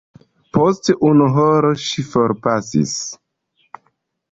[0.55, 2.97] Post unu horo ŝi forpasis.